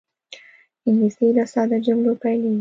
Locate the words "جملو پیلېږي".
1.85-2.59